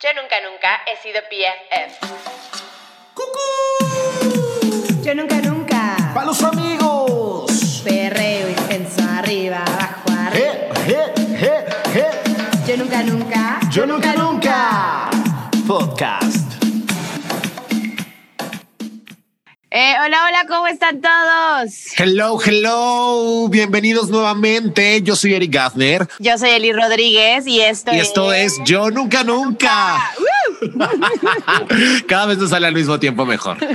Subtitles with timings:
[0.00, 2.06] Yo nunca, nunca he sido PFF.
[5.02, 5.96] Yo nunca, nunca.
[6.14, 6.67] ¡Para los amigos!
[20.04, 21.72] Hola, hola, ¿cómo están todos?
[21.96, 23.48] Hello, hello.
[23.48, 25.02] Bienvenidos nuevamente.
[25.02, 26.08] Yo soy Eric Gaffner.
[26.18, 30.12] Yo soy Eli Rodríguez y esto, Y esto es Yo Nunca Nunca.
[32.08, 33.58] Cada vez nos sale al mismo tiempo mejor.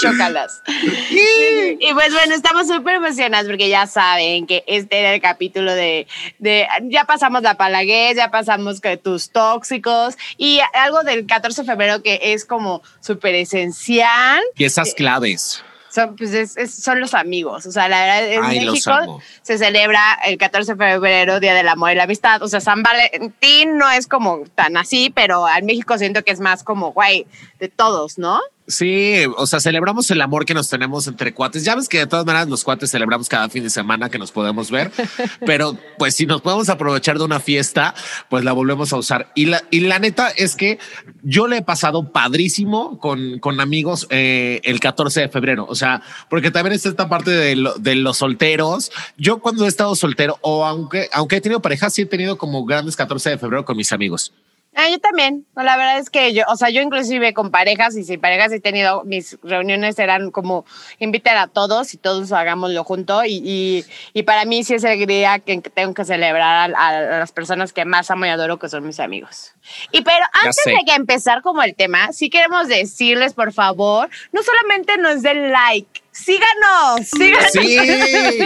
[0.00, 0.62] chocalas.
[1.10, 6.06] y pues bueno, estamos súper emocionados porque ya saben que este era el capítulo de,
[6.38, 11.66] de ya pasamos la palaguez, ya pasamos que tus tóxicos y algo del 14 de
[11.66, 14.42] febrero que es como súper esencial.
[14.56, 15.62] Y esas claves.
[15.92, 17.66] Son, pues es- es- son los amigos.
[17.66, 21.68] O sea, la verdad, en Ay, México se celebra el 14 de febrero, Día del
[21.68, 22.42] Amor y la Amistad.
[22.42, 26.40] O sea, San Valentín no es como tan así, pero en México siento que es
[26.40, 27.26] más como, güey,
[27.58, 28.40] de todos, ¿no?
[28.72, 31.62] Sí, o sea, celebramos el amor que nos tenemos entre cuates.
[31.64, 34.32] Ya ves que de todas maneras los cuates celebramos cada fin de semana que nos
[34.32, 34.90] podemos ver,
[35.46, 37.94] pero pues si nos podemos aprovechar de una fiesta,
[38.30, 39.30] pues la volvemos a usar.
[39.34, 40.78] Y la, y la neta es que
[41.22, 45.66] yo le he pasado padrísimo con, con amigos eh, el 14 de febrero.
[45.68, 48.90] O sea, porque también está esta parte de, lo- de los solteros.
[49.18, 52.64] Yo cuando he estado soltero o aunque, aunque he tenido pareja, sí he tenido como
[52.64, 54.32] grandes 14 de febrero con mis amigos.
[54.74, 55.46] Ah, yo también.
[55.54, 58.52] No, la verdad es que yo, o sea, yo inclusive con parejas y sin parejas
[58.52, 60.64] he tenido, mis reuniones eran como
[60.98, 65.06] invitar a todos y todos hagámoslo junto y, y, y para mí sí es el
[65.06, 68.68] día que tengo que celebrar a, a las personas que más amo y adoro, que
[68.68, 69.52] son mis amigos.
[69.90, 74.42] Y pero antes de que empezar como el tema, sí queremos decirles, por favor, no
[74.42, 77.50] solamente nos den like, síganos, síganos.
[77.52, 78.38] Sí.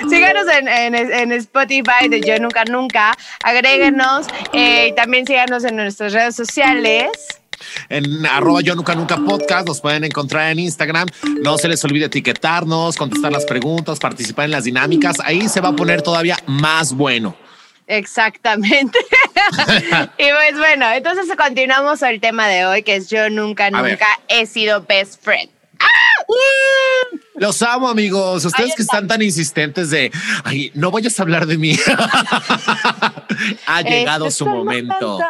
[0.08, 5.76] Síganos en, en- en Spotify de Yo Nunca Nunca, agréguenos eh, y también síganos en
[5.76, 7.08] nuestras redes sociales.
[7.90, 11.06] En arroba yo nunca nunca podcast nos pueden encontrar en Instagram.
[11.42, 15.16] No se les olvide etiquetarnos, contestar las preguntas, participar en las dinámicas.
[15.22, 17.36] Ahí se va a poner todavía más bueno.
[17.86, 18.98] Exactamente.
[20.18, 23.70] y pues bueno, entonces continuamos el tema de hoy, que es Yo Nunca.
[23.70, 25.50] Nunca he sido best friend.
[27.34, 28.44] Los amo, amigos.
[28.44, 28.96] Ustedes que está.
[28.96, 30.12] están tan insistentes de,
[30.44, 31.78] ay, no vayas a hablar de mí.
[33.66, 35.18] ha llegado Este su es el momento.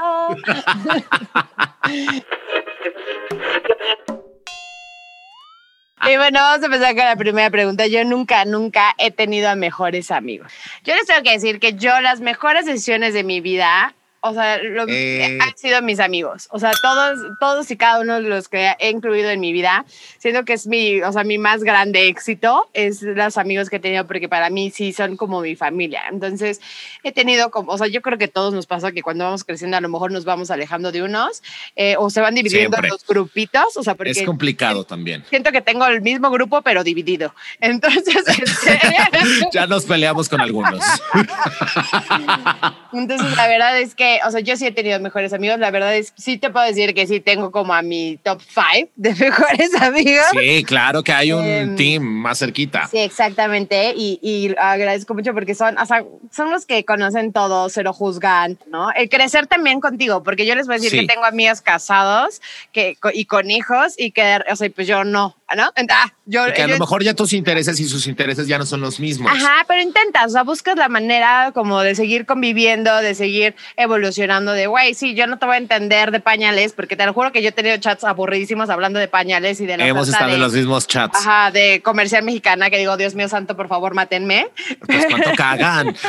[6.08, 7.86] Y bueno, vamos a empezar con la primera pregunta.
[7.86, 10.50] Yo nunca, nunca he tenido a mejores amigos.
[10.82, 14.58] Yo les tengo que decir que yo las mejores decisiones de mi vida, o sea,
[14.62, 15.38] lo- Eh.
[15.40, 16.48] han sido mis amigos.
[16.50, 19.84] O sea, todos, todos y cada uno de los que he incluido en mi vida,
[20.18, 23.80] siento que es mi, o sea, mi más grande éxito es los amigos que he
[23.80, 26.02] tenido, porque para mí sí son como mi familia.
[26.10, 26.60] Entonces,
[27.02, 29.76] he tenido como, o sea, yo creo que todos nos pasa que cuando vamos creciendo
[29.76, 31.42] a lo mejor nos vamos alejando de unos
[31.76, 35.24] eh, o se van dividiendo en los grupitos, o sea, porque Es complicado también.
[35.30, 37.34] siento que tengo el mismo grupo, pero dividido.
[37.60, 38.78] Entonces, este,
[39.52, 40.84] Ya nos peleamos con algunos.
[42.92, 45.58] entonces la verdad es que, o sea, yo sí he tenido mejores amigos.
[45.58, 48.88] La verdad es, sí te puedo decir que sí tengo como a mi top five
[48.96, 50.24] de mejores amigos.
[50.38, 52.86] Sí, claro que hay un Em, team más cerquita.
[52.88, 53.92] Sí, exactamente.
[53.96, 57.92] Y, y agradezco mucho porque son, o sea, son los que conocen todo, se lo
[57.92, 58.90] juzgan, ¿no?
[58.92, 61.00] El crecer también contigo, porque yo les voy a decir Sí.
[61.00, 62.40] que tengo amigos casados
[62.72, 65.72] que, y con hijos y que, o sea, pues yo no, ¿no?
[65.90, 68.66] Ah, yo, Porque a lo yo- mejor ya tus intereses y sus intereses ya no
[68.66, 69.30] son los mismos.
[69.32, 73.99] Ajá, pero intentas, o sea, buscas la manera como de seguir conviviendo, de seguir evolucionando,
[74.00, 77.32] de, güey, sí, yo no te voy a entender de pañales, porque te lo juro
[77.32, 80.36] que yo he tenido chats aburridísimos hablando de pañales y de la Hemos estado de,
[80.36, 81.18] en los mismos chats.
[81.18, 84.48] Ajá, de comercial mexicana, que digo, Dios mío santo, por favor, mátenme.
[84.86, 85.94] Pues cuánto cagan.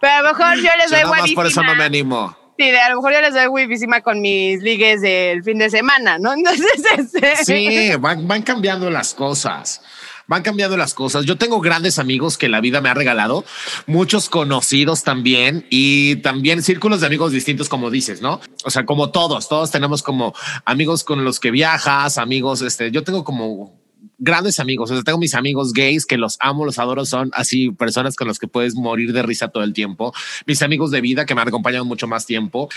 [0.00, 2.36] Pero a lo mejor yo les Yo doy más por eso no me animo.
[2.58, 5.70] Sí, de, a lo mejor yo les doy guapísima con mis ligues del fin de
[5.70, 6.32] semana, ¿no?
[6.36, 6.66] Entonces,
[6.98, 7.36] este...
[7.44, 9.80] Sí, van, van cambiando las cosas.
[10.26, 11.24] Van cambiando las cosas.
[11.24, 13.44] Yo tengo grandes amigos que la vida me ha regalado,
[13.86, 18.40] muchos conocidos también y también círculos de amigos distintos, como dices, ¿no?
[18.64, 20.34] O sea, como todos, todos tenemos como
[20.64, 23.81] amigos con los que viajas, amigos, este, yo tengo como
[24.22, 24.90] grandes amigos.
[24.90, 27.04] O sea, tengo mis amigos gays que los amo, los adoro.
[27.04, 30.14] Son así personas con las que puedes morir de risa todo el tiempo.
[30.46, 32.68] Mis amigos de vida que me han acompañado mucho más tiempo.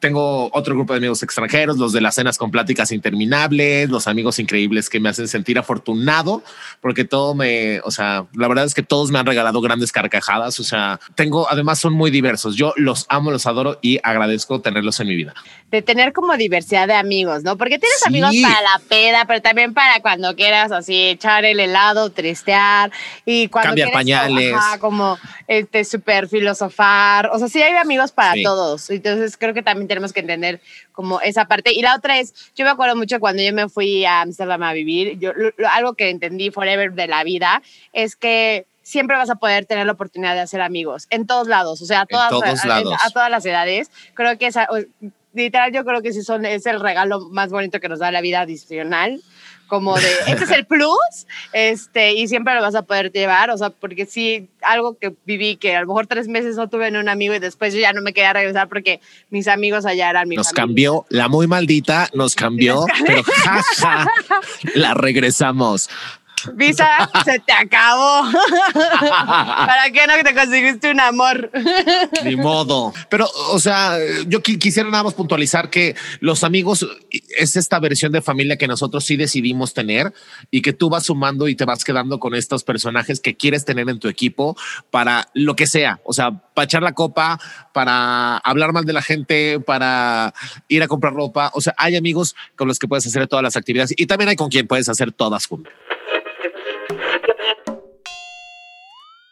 [0.00, 4.38] Tengo otro grupo de amigos extranjeros, los de las cenas con pláticas interminables, los amigos
[4.38, 6.42] increíbles que me hacen sentir afortunado
[6.80, 10.58] porque todo me, o sea, la verdad es que todos me han regalado grandes carcajadas.
[10.60, 12.56] O sea, tengo, además son muy diversos.
[12.56, 15.34] Yo los amo, los adoro y agradezco tenerlos en mi vida.
[15.70, 17.56] De tener como diversidad de amigos, ¿no?
[17.58, 18.04] Porque tienes Sí.
[18.06, 22.92] amigos para la peda, pero también para cuando quieras así echar el helado, tristear
[23.24, 24.54] y cuando Cambiar pañales.
[24.54, 25.18] ajá, como
[25.48, 28.42] este súper filosofar, o sea, sí hay amigos para Sí.
[28.44, 30.60] todos, entonces creo que también tenemos que entender
[30.92, 31.72] como esa parte.
[31.72, 34.72] Y la otra es, yo me acuerdo mucho cuando yo me fui a Amsterdam a
[34.72, 37.60] vivir, yo, lo- lo- algo que entendí forever de la vida
[37.92, 41.82] es que siempre vas a poder tener la oportunidad de hacer amigos en todos lados,
[41.82, 42.94] o sea, a todas, todos a- lados.
[43.04, 43.90] a todas las edades.
[44.14, 44.68] Creo que esa,
[45.36, 48.20] literal, yo creo que sí son, es el regalo más bonito que nos da la
[48.20, 49.20] vida adicional.
[49.68, 53.58] Como de, este es el plus, este, y siempre lo vas a poder llevar, o
[53.58, 56.98] sea, porque sí, algo que viví, que a lo mejor tres meses no tuve ni
[56.98, 59.00] un amigo y después yo ya no me quería regresar porque
[59.30, 64.06] mis amigos allá eran mis Nos cambió, la muy maldita nos cambió, pero jaja,
[64.74, 65.90] la regresamos.
[66.54, 66.88] Visa,
[67.24, 68.30] se te acabó.
[69.10, 71.50] ¿Para qué no te conseguiste un amor?
[72.24, 72.92] Ni modo.
[73.08, 73.96] Pero, o sea,
[74.26, 76.86] yo qui- quisiera nada más puntualizar que los amigos
[77.36, 80.12] es esta versión de familia que nosotros sí decidimos tener
[80.50, 83.88] y que tú vas sumando y te vas quedando con estos personajes que quieres tener
[83.88, 84.56] en tu equipo
[84.90, 86.00] para lo que sea.
[86.04, 87.38] O sea, para echar la copa,
[87.72, 90.32] para hablar mal de la gente, para
[90.68, 91.50] ir a comprar ropa.
[91.54, 94.36] O sea, hay amigos con los que puedes hacer todas las actividades y también hay
[94.36, 95.72] con quien puedes hacer todas juntas.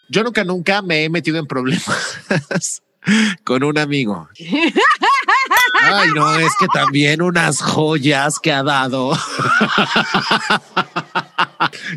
[0.08, 2.22] Yo nunca, nunca me he metido en problemas
[3.44, 4.28] con un amigo.
[5.80, 9.18] Ay, no, es que también unas joyas que ha dado.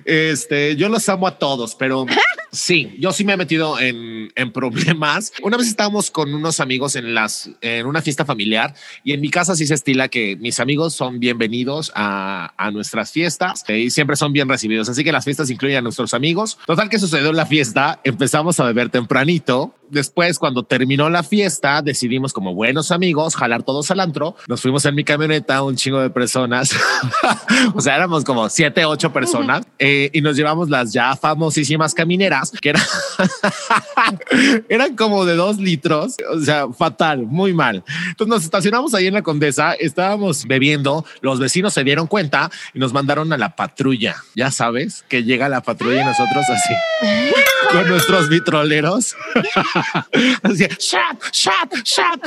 [0.06, 2.06] Este, yo los amo a todos, pero
[2.52, 5.34] sí, yo sí me he metido en, en problemas.
[5.42, 8.74] Una vez estábamos con unos amigos en las en una fiesta familiar
[9.04, 13.12] y en mi casa sí se estila que mis amigos son bienvenidos a, a nuestras
[13.12, 14.90] fiestas eh, y siempre son bien recibidos.
[14.90, 16.58] Así que las fiestas incluyen a nuestros amigos.
[16.66, 19.74] Total que sucedió en la fiesta, empezamos a beber tempranito.
[19.90, 24.36] Después, cuando terminó la fiesta, decidimos como buenos amigos jalar todos al antro.
[24.48, 26.76] Nos fuimos en mi camioneta, un chingo de personas.
[27.74, 32.52] o sea, éramos como siete, ocho personas eh, y nos llevamos las ya famosísimas camineras
[32.62, 32.84] que eran,
[34.70, 36.16] eran como de dos litros.
[36.34, 37.84] O sea, fatal, muy mal.
[38.10, 42.80] Entonces nos estacionamos ahí en la Condesa, estábamos bebiendo, los vecinos se dieron cuenta y
[42.80, 44.16] nos mandaron a la patrulla.
[44.36, 46.74] Ya sabes que llega la patrulla y nosotros así
[47.72, 49.16] con nuestros vitroleros.
[50.44, 52.22] así, shot, shot, shot.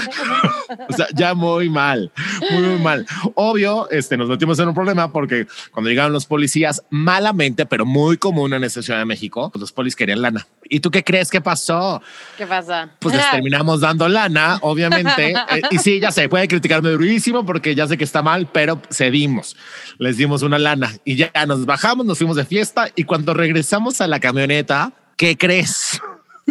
[0.89, 2.11] o sea, ya muy mal,
[2.51, 3.07] muy, muy mal.
[3.35, 8.17] Obvio, este, nos metimos en un problema porque cuando llegaron los policías, malamente, pero muy
[8.17, 10.47] común en esta Ciudad de México, pues los polis querían lana.
[10.65, 12.01] ¿Y tú qué crees que pasó?
[12.37, 12.91] ¿Qué pasa?
[12.99, 15.33] Pues les terminamos dando lana, obviamente.
[15.33, 18.81] Eh, y sí, ya sé, puede criticarme durísimo porque ya sé que está mal, pero
[18.91, 19.57] cedimos.
[19.99, 24.01] Les dimos una lana y ya nos bajamos, nos fuimos de fiesta y cuando regresamos
[24.01, 26.01] a la camioneta, ¿qué crees?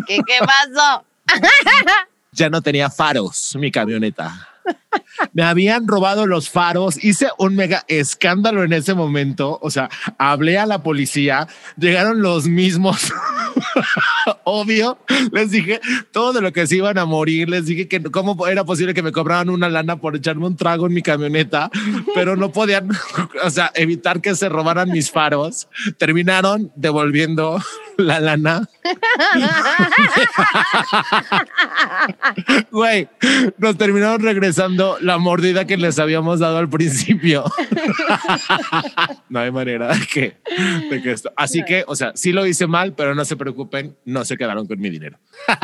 [0.06, 1.04] ¿Qué, qué pasó?
[2.32, 4.48] Ya no tenía faros mi camioneta.
[5.34, 10.58] Me habían robado los faros, hice un mega escándalo en ese momento, o sea, hablé
[10.58, 13.12] a la policía, llegaron los mismos,
[14.44, 14.98] obvio,
[15.32, 15.80] les dije
[16.12, 19.04] todo de lo que se iban a morir, les dije que cómo era posible que
[19.04, 21.70] me cobraran una lana por echarme un trago en mi camioneta,
[22.16, 22.90] pero no podían,
[23.44, 25.68] o sea, evitar que se robaran mis faros,
[25.98, 27.62] terminaron devolviendo
[27.98, 28.68] la lana.
[32.72, 33.08] Güey,
[33.58, 34.59] nos terminaron regresando
[35.02, 37.46] la mordida que les habíamos dado al principio.
[39.30, 40.38] no hay manera de que,
[40.90, 41.32] de que esto.
[41.36, 44.68] Así que, o sea, sí lo hice mal, pero no se preocupen, no se quedaron
[44.68, 45.20] con mi dinero.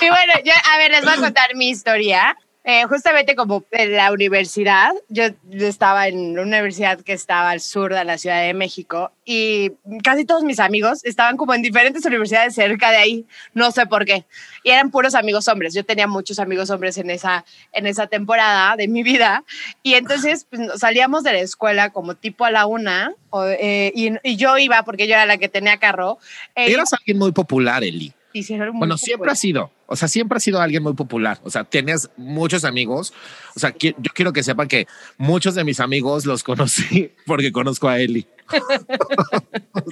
[0.00, 2.36] Y bueno, yo, a ver, les voy a contar mi historia.
[2.66, 7.92] Eh, justamente como en la universidad, yo estaba en una universidad que estaba al sur
[7.92, 12.54] de la Ciudad de México y casi todos mis amigos estaban como en diferentes universidades
[12.54, 14.24] cerca de ahí, no sé por qué.
[14.62, 15.74] Y eran puros amigos hombres.
[15.74, 19.44] Yo tenía muchos amigos hombres en esa, en esa temporada de mi vida.
[19.82, 24.12] Y entonces pues, salíamos de la escuela como tipo a la una o, eh, y,
[24.22, 26.18] y yo iba porque yo era la que tenía carro.
[26.54, 28.14] Eh, Eras alguien muy popular, Eli.
[28.32, 31.40] hicieron muy Bueno, siempre ha sido, o sea, siempre ha sido alguien muy popular.
[31.44, 33.12] O sea, tienes muchos amigos.
[33.54, 34.86] O sea, yo quiero que sepan que
[35.18, 38.26] muchos de mis amigos los conocí porque conozco a Eli.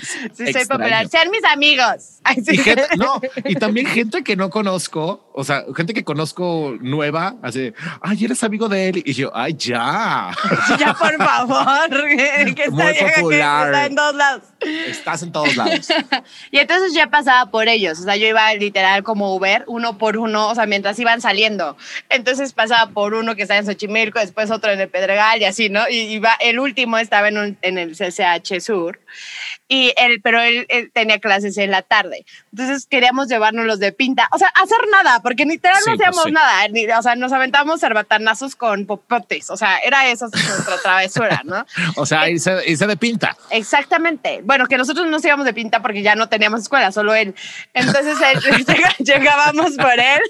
[0.00, 0.68] Sí, soy Extraño.
[0.68, 1.08] popular.
[1.08, 2.18] Sean mis amigos.
[2.24, 2.54] Ay, sí.
[2.54, 7.34] Y gente, no, y también gente que no conozco, o sea, gente que conozco nueva,
[7.42, 9.02] así, ay, eres amigo de él.
[9.04, 10.30] Y yo, ay, ya,
[10.78, 11.90] Ya, por favor.
[12.06, 13.66] que Muy está, vieja que popular.
[13.66, 14.42] está en todos lados.
[14.86, 15.88] estás en todos lados.
[16.50, 17.98] Y entonces ya pasaba por ellos.
[18.00, 21.76] O sea, yo iba literal como Uber, uno por uno, o sea, mientras iban saliendo.
[22.08, 25.68] Entonces pasaba por uno que estaba en Xochimilco, después otro en el Pedregal y así,
[25.68, 25.88] ¿no?
[25.90, 29.00] Y iba, el último estaba en, un- en el CCH Sur.
[29.68, 32.24] Y él, pero él, él tenía clases en la tarde.
[32.52, 34.28] Entonces queríamos llevarnos los de pinta.
[34.32, 36.32] O sea, hacer nada, porque literal Sí, no pues hacíamos sí.
[36.32, 41.40] nada, ni- o sea, nos aventamos cerbatanazos con popotes, o sea, era esa nuestra travesura,
[41.44, 41.64] ¿no?
[41.96, 43.36] O sea, irse, irse de pinta.
[43.50, 44.40] Exactamente.
[44.44, 47.34] Bueno, que nosotros no nos íbamos de pinta porque ya no teníamos escuela, solo él.
[47.72, 48.66] Entonces él-
[48.98, 50.20] llegábamos por él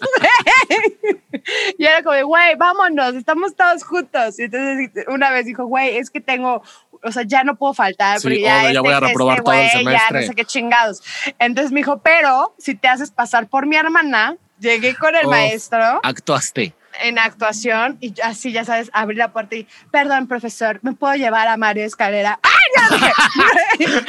[1.79, 4.39] y era como, güey, vámonos, estamos todos juntos.
[4.39, 6.63] Y entonces una vez dijo, güey, es que tengo,
[7.03, 9.71] o sea, ya no puedo faltar Sí, porque ya, voy a reprobar todo el güey,
[9.73, 10.21] ya semestre.
[10.21, 11.03] no sé qué chingados.
[11.39, 15.31] Entonces me dijo, pero si te haces pasar por mi hermana, llegué con el Oh.
[15.31, 16.75] maestro Actuaste.
[17.03, 21.49] en actuación y así, ya sabes, abrí la puerta y, perdón, profesor, ¿me puedo llevar
[21.49, 22.39] a Mario Escalera?
[22.45, 22.97] ¡Ay, ya
[23.79, 24.05] dije!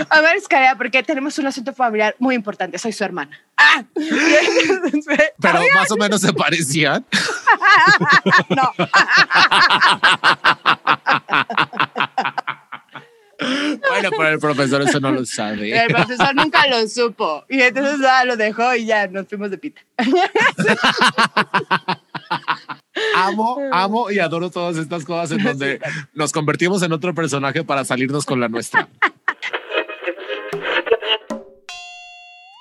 [0.10, 3.38] a Mario Escalera porque tenemos un asunto familiar muy importante, soy su hermana.
[3.58, 3.84] ¡Ah!
[3.94, 7.04] Pero más o menos se parecían.
[8.50, 8.72] no.
[14.00, 15.76] Bueno, pero el profesor eso no lo sabe.
[15.76, 17.44] El profesor nunca lo supo.
[17.48, 19.82] Y entonces nada, lo dejó y ya nos fuimos de pita.
[23.14, 25.80] Amo, amo y adoro todas estas cosas en donde
[26.14, 28.88] nos convertimos en otro personaje para salirnos con la nuestra.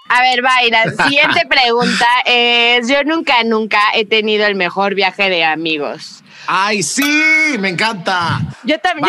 [0.10, 5.44] A ver, Vaira, siguiente pregunta es, yo nunca, nunca he tenido el mejor viaje de
[5.44, 6.24] amigos.
[6.48, 7.04] ¡Ay, sí!
[7.60, 8.40] ¡Me encanta!
[8.64, 9.08] Yo también.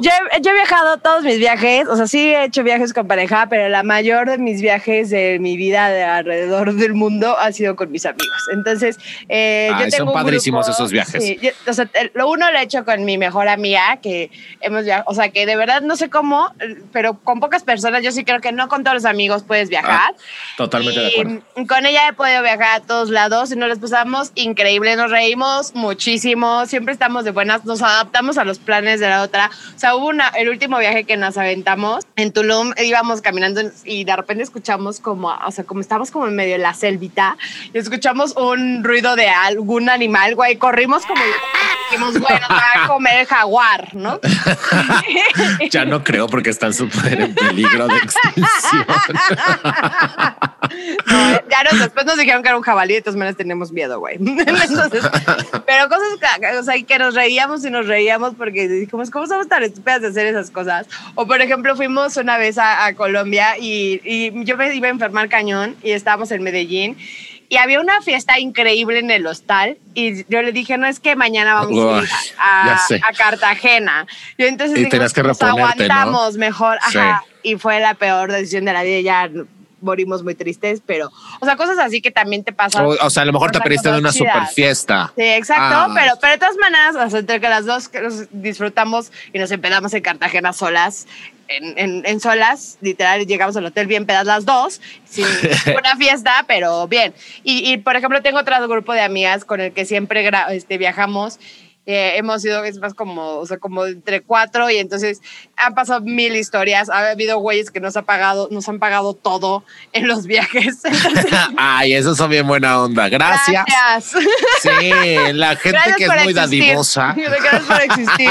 [0.00, 3.06] Yo, he- yo he viajado todos mis viajes, o sea, sí he hecho viajes con
[3.06, 7.52] pareja, pero la mayor de mis viajes de mi vida de alrededor del mundo ha
[7.52, 8.26] sido con mis amigos.
[8.52, 11.22] Entonces, eh, Ay, yo tengo son padrísimos grupo- esos viajes.
[11.24, 14.30] sí, yo- o sea, el- lo uno lo he hecho con mi mejor amiga, que
[14.60, 16.52] hemos viajado, o sea, que de verdad no sé cómo,
[16.92, 20.14] pero con pocas personas, yo sí creo que no con todos los amigos puedes viajar.
[20.56, 21.42] Totalmente de acuerdo.
[21.68, 25.74] Con ella he podido viajar a todos lados y nos las pasamos increíble, nos reímos
[25.74, 29.50] muchísimo, siempre estamos de buenas, nos adaptamos a los planes de la otra.
[29.74, 34.04] O sea, hubo una, el último viaje que nos aventamos en Tulum, íbamos caminando y
[34.04, 37.36] de repente escuchamos como, o sea, como estábamos como en medio de la selvita
[37.72, 42.88] y escuchamos un ruido de algún animal, güey, corrimos como y dijimos, bueno, va a
[42.88, 44.20] comer el jaguar, ¿no?
[45.70, 48.86] Ya no creo porque están súper en peligro de extinción.
[51.06, 53.98] No, ya nos, después nos dijeron que era un jabalí, de todas maneras tenemos miedo,
[53.98, 54.16] güey.
[54.18, 55.02] Entonces,
[55.66, 56.07] pero cosas
[56.58, 60.08] o sea, que nos reíamos y nos reíamos porque dijimos, ¿cómo somos tan estúpidas de
[60.08, 60.86] hacer esas cosas?
[61.14, 64.90] O, por ejemplo, fuimos una vez a, a Colombia y, y yo me iba a
[64.90, 66.96] enfermar cañón y estábamos en Medellín.
[67.50, 71.16] Y había una fiesta increíble en el hostal y yo le dije, no es que
[71.16, 72.08] mañana vamos Uy,
[72.38, 74.06] a, a Cartagena.
[74.36, 76.78] Y entonces Y dijimos, que "Pues reponerte, ¿no?" aguantamos mejor.
[76.90, 76.98] Sí.
[76.98, 77.24] Ajá.
[77.42, 79.00] Y fue la peor decisión de la vida.
[79.00, 79.30] Ya
[79.80, 82.84] morimos muy tristes, pero, o sea, cosas así que también te pasan.
[82.84, 85.12] O, o sea, a lo mejor te perdiste de una super fiesta.
[85.16, 85.92] Sí, exacto, Ah.
[85.94, 89.38] pero, pero de todas maneras, o sea, entre que las dos que nos disfrutamos y
[89.38, 91.06] nos empedamos en Cartagena solas,
[91.48, 95.24] en, en, en solas, literal, llegamos al hotel bien pedas las dos, sin
[95.78, 97.14] una fiesta, pero bien.
[97.42, 101.38] Y, y, por ejemplo, tengo otro grupo de amigas con el que siempre este, viajamos.
[101.86, 105.22] Eh, hemos ido, es más como, o sea, como entre cuatro y entonces
[105.56, 106.90] han pasado mil historias.
[106.90, 110.84] Ha habido güeyes que nos, ha pagado, nos han pagado todo en los viajes.
[110.84, 113.08] Entonces, Ay, eso son bien buena onda.
[113.08, 113.64] Gracias.
[113.66, 114.22] Gracias.
[114.62, 114.90] Sí,
[115.32, 116.34] la gente Gracias que es muy existir.
[116.34, 117.14] dadivosa.
[117.16, 118.30] Gracias por existir.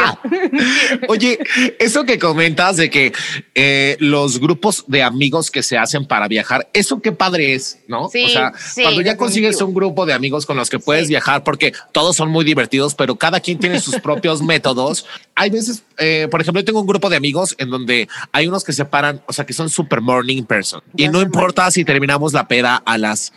[1.07, 1.39] Oye,
[1.79, 3.11] eso que comentas de que
[3.55, 8.09] eh, los grupos de amigos que se hacen para viajar, eso qué padre es, ¿no?
[8.09, 9.17] Sí, o sea, sí, cuando ya definitivo.
[9.17, 11.09] consigues un grupo de amigos con los que puedes Sí.
[11.13, 15.05] viajar, porque todos son muy divertidos, pero cada quien tiene sus propios métodos.
[15.33, 18.65] Hay veces, eh, por ejemplo, yo tengo un grupo de amigos en donde hay unos
[18.65, 21.85] que se paran, o sea, que son super morning person y Ya no importa si
[21.85, 23.31] terminamos la peda a las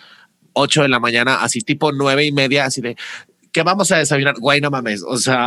[0.55, 2.97] 8 de la mañana, así tipo nueve y media, así de
[3.53, 4.35] que vamos a desayunar.
[4.39, 5.05] Güey, no mames.
[5.07, 5.47] O sea,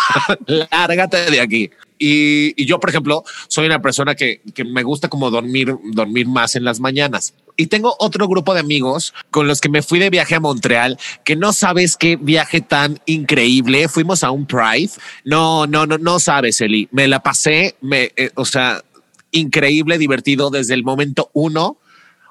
[0.46, 1.70] lárgate de aquí.
[2.06, 6.28] Y, y yo, por ejemplo, soy una persona que, que me gusta como dormir, dormir
[6.28, 7.32] más en las mañanas.
[7.56, 10.98] Y tengo otro grupo de amigos con los que me fui de viaje a Montreal,
[11.24, 13.88] que no sabes qué viaje tan increíble.
[13.88, 14.90] Fuimos a un Pride.
[15.24, 16.88] No, no, no, no sabes, Eli.
[16.92, 18.84] Me la pasé, me, eh, o sea,
[19.30, 21.78] increíble, divertido desde el momento uno.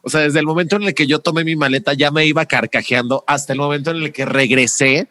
[0.03, 2.45] O sea, desde el momento en el que yo tomé mi maleta ya me iba
[2.45, 5.07] carcajeando hasta el momento en el que regresé.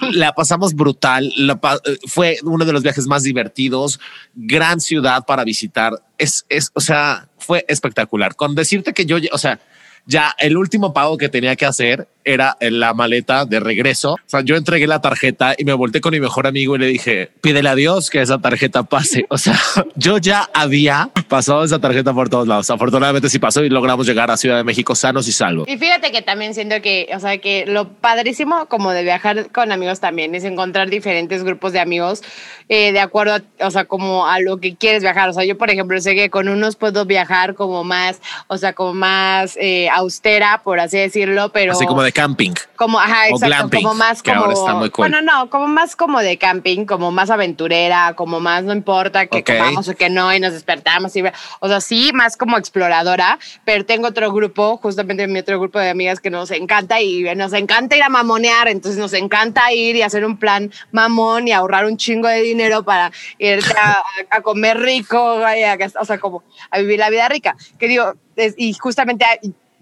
[0.00, 1.32] La pasamos brutal.
[1.36, 4.00] Eh, fue uno de los viajes más divertidos.
[4.34, 5.92] Gran ciudad para visitar.
[6.18, 8.34] Es, es, o sea, fue espectacular.
[8.34, 9.60] Con decirte que yo, o sea,
[10.06, 14.14] ya el último pago que tenía que hacer era la maleta de regreso.
[14.14, 16.86] O sea, yo entregué la tarjeta y me volteé con mi mejor amigo y le
[16.86, 19.26] dije, pídele a Dios que esa tarjeta pase.
[19.34, 19.58] O sea,
[19.96, 22.70] yo ya había pasado esa tarjeta por todos lados.
[22.70, 25.68] Afortunadamente sí pasó y logramos llegar a Ciudad de México sanos y salvos.
[25.68, 29.72] Y fíjate que también siento que, o sea, que lo padrísimo como de viajar con
[29.72, 32.22] amigos también es encontrar diferentes grupos de amigos
[32.68, 35.28] eh, de acuerdo, o sea, como a lo que quieres viajar.
[35.28, 38.72] O sea, yo, por ejemplo, sé que con unos puedo viajar como más, o sea,
[38.72, 41.72] como más eh, austera, por así decirlo, pero...
[41.72, 42.52] Así como de camping.
[42.76, 44.42] Como, ajá, exacto, glamping, como más que como...
[44.42, 45.08] ahora está muy cool.
[45.08, 49.38] Bueno, no, como más como de camping, como más aventurera, como más no importa que
[49.38, 49.46] Ok.
[49.46, 51.22] comamos o que no y nos despertamos y...
[51.60, 55.90] O sea, sí, más como exploradora, pero tengo otro grupo, justamente mi otro grupo de
[55.90, 60.02] amigas que nos encanta y nos encanta ir a mamonear, entonces nos encanta ir y
[60.02, 64.78] hacer un plan mamón y ahorrar un chingo de dinero para irte a, a comer
[64.80, 67.56] rico, y a gast- o sea, como a vivir la vida rica.
[67.78, 69.24] Que digo, es- y justamente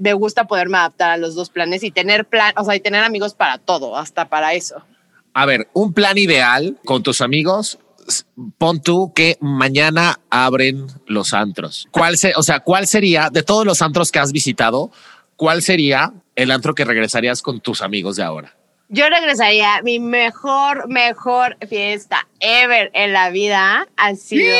[0.03, 3.05] me gusta poderme adaptar a los dos planes y tener plan, o sea, y tener
[3.05, 4.83] amigos para todo, hasta para eso.
[5.33, 7.79] A ver, un plan ideal con tus amigos.
[8.59, 11.87] Pon tú que mañana abren los antros.
[11.93, 14.91] ¿Cuál se, o sea, cuál sería de todos los antros que has visitado?
[15.37, 18.57] ¿Cuál sería el antro que regresarías con tus amigos de ahora?
[18.89, 24.53] Yo regresaría, mi mejor, mejor fiesta ever en la vida ha sido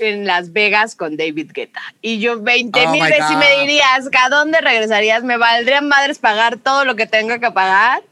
[0.00, 1.80] en Las Vegas con David Guetta.
[2.02, 3.36] Y yo 20 Oh mil veces God.
[3.36, 5.22] me dirías, ¿a dónde regresarías?
[5.22, 8.02] Me valdría madres pagar todo lo que tenga que pagar.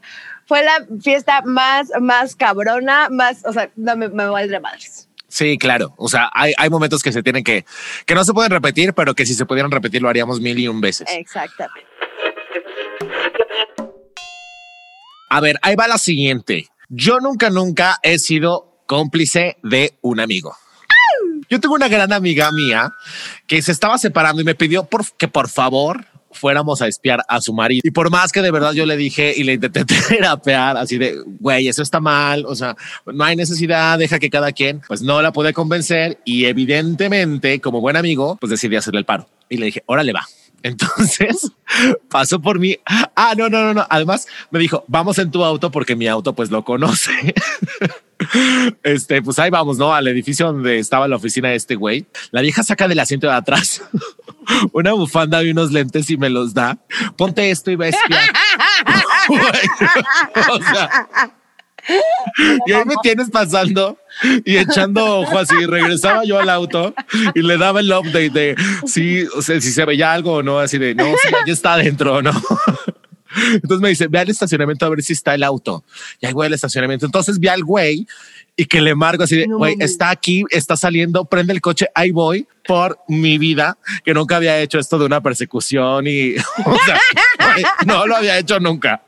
[0.45, 5.07] Fue la fiesta más, más cabrona, más, o sea, no me, me valdría madres.
[5.27, 5.93] Sí, claro.
[5.97, 7.65] O sea, hay, hay momentos que se tienen que,
[8.07, 10.67] que no se pueden repetir, pero que si se pudieran repetir lo haríamos mil y
[10.67, 11.07] un veces.
[11.11, 11.87] Exactamente.
[15.29, 16.67] A ver, ahí va la siguiente.
[16.89, 20.57] Yo nunca, nunca he sido cómplice de un amigo.
[21.49, 22.93] Yo tengo una gran amiga mía
[23.47, 27.41] que se estaba separando y me pidió por, que por favor fuéramos a espiar a
[27.41, 27.81] su marido.
[27.83, 31.17] Y por más que de verdad yo le dije y le intenté terapear así de,
[31.39, 32.75] güey, eso está mal, o sea,
[33.05, 37.81] no hay necesidad, deja que cada quien, pues no la pude convencer y evidentemente como
[37.81, 39.27] buen amigo, pues decidí hacerle el paro.
[39.49, 40.27] Y le dije, órale va.
[40.63, 41.51] Entonces
[42.09, 42.77] pasó por mí.
[42.85, 43.87] Ah, no, no, no, no.
[43.89, 47.33] Además me dijo, vamos en tu auto porque mi auto pues lo conoce.
[48.83, 49.93] Este, pues ahí vamos, ¿no?
[49.93, 52.05] Al edificio donde estaba la oficina de este güey.
[52.31, 53.81] La vieja saca del asiento de atrás
[54.73, 56.77] una bufanda y unos lentes y me los da.
[57.15, 58.29] Ponte esto y va a espiar.
[60.51, 61.07] O sea,
[62.67, 63.97] y ahí me tienes pasando
[64.45, 65.65] y echando ojo así.
[65.65, 66.93] Regresaba yo al auto
[67.35, 68.55] y le daba el update de
[68.85, 71.73] si, o sea, si se veía algo o no, así de no, sí, ya está
[71.73, 72.31] adentro, no.
[73.53, 75.83] Entonces me dice, ve al estacionamiento a ver si está el auto.
[76.19, 77.05] Y ahí voy al estacionamiento.
[77.05, 78.07] Entonces vi al güey
[78.55, 79.91] y que le marco así de, No güey, mames.
[79.91, 84.59] está aquí, está saliendo, prende el coche, ahí voy por mi vida, que nunca había
[84.59, 86.99] hecho esto de una persecución y, o sea,
[87.53, 89.01] güey, no lo había hecho nunca.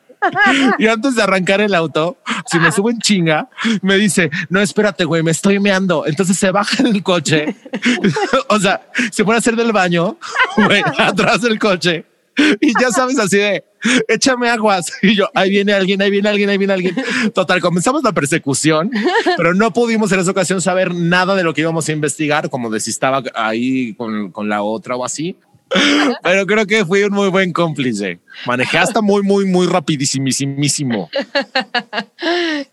[0.78, 3.50] Y antes de arrancar el auto, si me subo en chinga,
[3.82, 6.06] me dice, no, espérate, güey, me estoy meando.
[6.06, 7.56] Entonces se baja del coche.
[8.50, 8.82] o sea,
[9.12, 10.18] se pone a hacer del baño,
[10.58, 12.06] güey, atrás del coche.
[12.60, 13.64] Y ya sabes, así de,
[14.08, 14.92] échame aguas.
[15.02, 16.96] Y yo, ahí viene alguien, ahí viene alguien, ahí viene alguien.
[17.34, 18.92] Total, comenzamos la persecución,
[19.38, 22.70] pero no pudimos en esa ocasión saber nada de lo que íbamos a investigar, como
[22.70, 25.36] de si estaba ahí con, con la otra o así.
[26.24, 28.20] Pero creo que fui un muy buen cómplice.
[28.46, 31.10] Manejé hasta muy, muy, muy rapidísimísimo.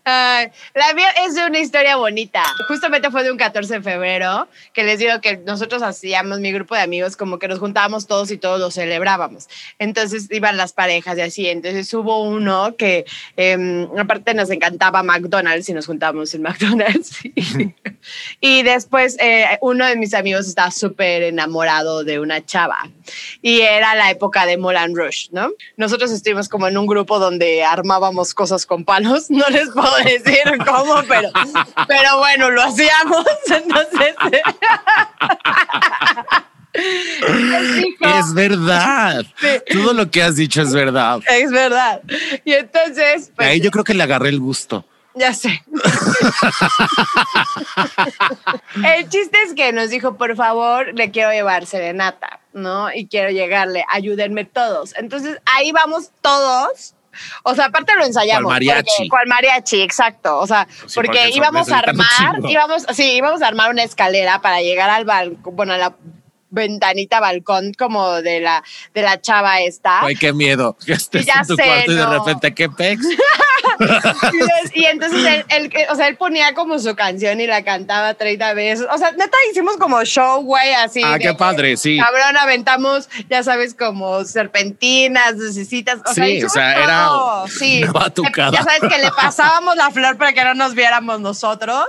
[0.05, 2.43] La mía es de una historia bonita.
[2.67, 6.75] Justamente fue de un 14 de febrero que les digo que nosotros hacíamos, mi grupo
[6.75, 9.47] de amigos, como que nos juntábamos todos y todos lo celebrábamos.
[9.79, 11.47] Entonces iban las parejas y así.
[11.47, 13.05] Entonces hubo uno que,
[13.37, 17.19] eh, aparte, nos encantaba McDonald's y nos juntábamos en McDonald's.
[18.41, 22.88] y después eh, uno de mis amigos estaba súper enamorado de una chava
[23.41, 25.49] y era la época de Moulin Rush, ¿no?
[25.77, 30.41] Nosotros estuvimos como en un grupo donde armábamos cosas con palos, no les puedo decir
[30.65, 31.29] cómo, pero,
[31.87, 34.15] pero bueno, lo hacíamos, entonces...
[37.75, 39.25] dijo- Es verdad.
[39.39, 39.47] Sí.
[39.73, 41.19] Todo lo que has dicho es verdad.
[41.27, 42.01] es verdad.
[42.45, 44.85] Y entonces, pues, Ahí yo creo que le agarré el gusto.
[45.15, 45.61] Ya sé.
[48.85, 52.91] El chiste es que nos dijo, por favor, le quiero llevar serenata, ¿no?
[52.93, 54.95] Y quiero llegarle, ayúdenme todos.
[54.97, 56.95] Entonces ahí vamos todos.
[57.43, 58.43] O sea, aparte lo ensayamos.
[58.43, 58.83] Cual mariachi.
[58.97, 60.37] porque- Cual mariachi, exacto.
[60.37, 64.61] O sea, Sí, porque, íbamos a armar, íbamos, sí, íbamos a armar una escalera para
[64.61, 65.95] llegar al balcón, bueno, a la
[66.49, 70.05] ventanita balcón como de la, de la chava esta.
[70.05, 70.77] Ay, qué miedo.
[70.85, 73.05] Que estés Ya en tu sé, cuarto y de repente, qué pex.
[74.73, 78.53] y entonces él, él, o sea, él ponía como su canción y la cantaba 30
[78.53, 78.87] veces.
[78.91, 81.01] O sea, neta hicimos como show, güey, así.
[81.03, 81.97] Ah, de qué padre, sí.
[81.97, 85.33] Cabrón, aventamos, ya sabes, como serpentinas.
[85.33, 87.09] O sea, Sí, hicimos o sea, era.
[87.47, 87.83] Sí.
[87.83, 88.51] una batucada.
[88.51, 91.85] Ya sabes que le pasábamos la flor para que no nos viéramos nosotros.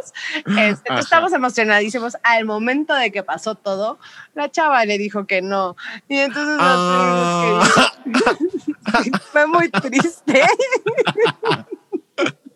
[0.58, 2.16] Este, estábamos emocionadísimos.
[2.22, 3.98] Al momento de que pasó todo,
[4.34, 5.76] la chava le dijo que no.
[6.08, 7.62] Y entonces Ah.
[8.04, 9.10] que.
[9.32, 10.42] Fue muy triste.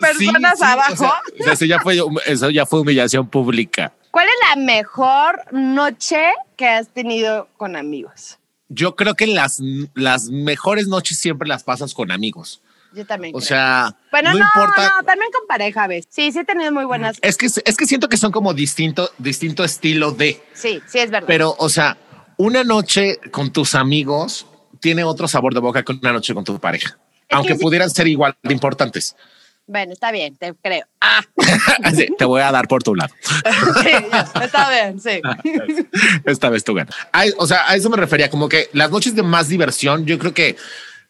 [0.00, 0.92] personas Sí, sí, abajo.
[0.92, 1.08] o sea,
[1.40, 3.92] o sea, eso, ya fue, eso ya fue humillación pública.
[4.12, 6.22] ¿Cuál es la mejor noche
[6.56, 8.38] que has tenido con amigos?
[8.68, 9.60] Yo creo que las,
[9.94, 12.62] las mejores noches siempre las pasas con amigos.
[12.92, 13.34] Yo también.
[13.34, 13.48] O creo.
[13.48, 14.92] sea, bueno, no, no, importa.
[14.96, 16.06] no, también con pareja, ¿ves?
[16.08, 17.18] Sí, sí he tenido muy buenas.
[17.22, 20.42] Es que, es que siento que son como distinto, distinto estilo de.
[20.54, 21.26] Sí, sí, es verdad.
[21.26, 21.98] Pero, o sea,
[22.36, 24.46] una noche con tus amigos
[24.80, 26.98] tiene otro sabor de boca que una noche con tu pareja.
[27.28, 27.60] que Aunque sí.
[27.60, 29.16] pudieran ser igual de importantes.
[29.66, 30.86] Bueno, está bien, te creo.
[30.98, 31.20] Ah,
[31.84, 33.12] Así, te voy a dar por tu lado.
[33.82, 33.90] sí,
[34.42, 35.20] está bien, sí.
[36.24, 36.94] Esta vez tú ganas.
[37.36, 40.32] O sea, a eso me refería, como que las noches de más diversión, yo creo
[40.32, 40.56] que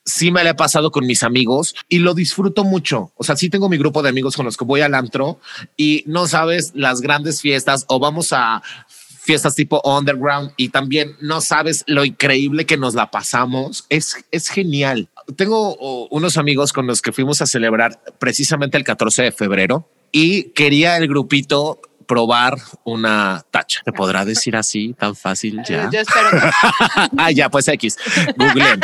[0.09, 3.13] sí me la he pasado con mis amigos y lo disfruto mucho.
[3.17, 5.39] O sea, sí tengo mi grupo de amigos con los que voy al antro
[5.77, 11.43] y no sabes las grandes fiestas o vamos a fiestas tipo underground y también no
[11.43, 13.85] sabes lo increíble que nos la pasamos.
[13.91, 15.09] Es, es genial.
[15.37, 15.77] Tengo
[16.09, 20.97] unos amigos con los que fuimos a celebrar precisamente el 14 de febrero y quería
[20.97, 23.83] el grupito probar una tacha.
[23.85, 25.89] ¿Te podrá decir así tan fácil ya?
[25.93, 26.39] Yo espero que
[27.19, 27.97] ah, ya, pues X.
[28.37, 28.81] Google.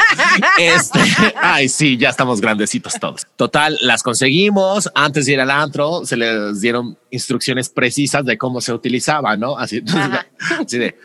[0.59, 1.01] Este,
[1.43, 3.27] ay, sí, ya estamos grandecitos todos.
[3.35, 4.91] Total, las conseguimos.
[4.95, 9.57] Antes de ir al antro, se les dieron instrucciones precisas de cómo se utilizaba, ¿no?
[9.59, 9.83] Así,
[10.61, 10.97] así de,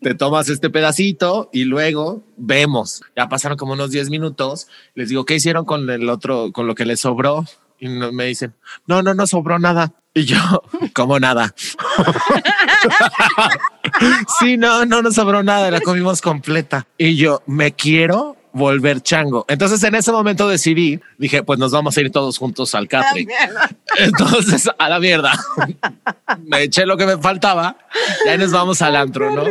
[0.00, 3.02] te tomas este pedacito y luego vemos.
[3.16, 4.68] Ya pasaron como unos 10 minutos.
[4.94, 7.44] Les digo, ¿qué hicieron con el otro, con lo que les sobró?
[7.78, 8.54] Y no- me dicen,
[8.86, 9.92] no, no, no sobró nada.
[10.16, 10.38] Y yo,
[10.94, 11.54] ¿cómo nada?
[14.40, 16.86] sí, no, no nos sobró nada, la comimos completa.
[16.96, 19.44] Y yo, me quiero volver chango.
[19.46, 23.28] Entonces en ese momento decidí, dije, pues nos vamos a ir todos juntos al catering.
[23.98, 25.38] Entonces, a la mierda.
[26.44, 27.76] me eché lo que me faltaba
[28.24, 29.44] y ahí nos vamos al antro, ¿no?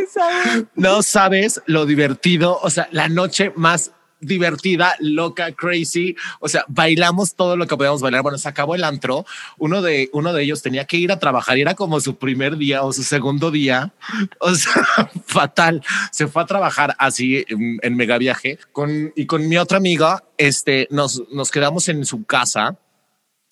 [0.74, 3.92] No sabes lo divertido, o sea, la noche más
[4.26, 6.16] divertida, loca, crazy.
[6.40, 8.22] O sea, bailamos todo lo que podíamos bailar.
[8.22, 9.26] Bueno, se acabó el antro.
[9.58, 12.58] Uno de, uno de ellos tenía que ir a trabajar y era como su primer
[12.58, 13.94] día o su segundo día.
[14.40, 14.84] O sea,
[15.26, 15.84] fatal.
[16.12, 20.24] Se fue a trabajar así en, mega viaje con, y con mi otra amiga.
[20.38, 22.78] Este nos, nos quedamos en su casa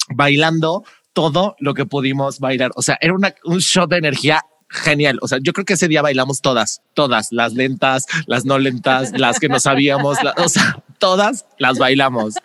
[0.09, 0.83] bailando
[1.13, 2.71] todo lo que pudimos bailar.
[2.75, 5.19] O sea, era un show de energía genial.
[5.21, 9.12] O sea, yo creo que ese día bailamos todas, todas, las lentas, las no lentas,
[9.17, 12.36] las que no sabíamos, o sea, todas las bailamos.